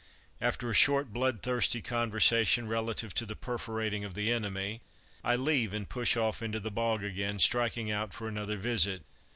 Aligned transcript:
After 0.41 0.67
a 0.67 0.73
short, 0.73 1.13
blood 1.13 1.43
thirsty 1.43 1.79
conversation 1.79 2.67
relative 2.67 3.13
to 3.13 3.23
the 3.27 3.35
perforating 3.35 4.03
of 4.03 4.15
the 4.15 4.31
enemy, 4.31 4.81
I 5.23 5.35
leave 5.35 5.75
and 5.75 5.87
push 5.87 6.17
off 6.17 6.41
into 6.41 6.59
the 6.59 6.71
bog 6.71 7.03
again, 7.03 7.37
striking 7.37 7.91
out 7.91 8.11
for 8.11 8.27
another 8.27 8.57
visit. 8.57 9.03